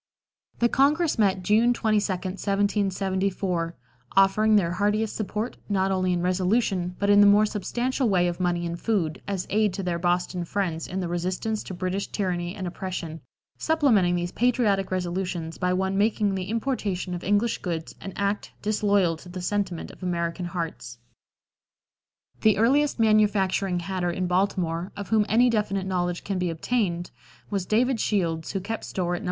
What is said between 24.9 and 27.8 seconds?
of whom any definite knowledge can be obtained, was